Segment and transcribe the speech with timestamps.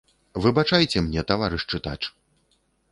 [0.45, 2.01] Выбачайце мне, таварыш чытач!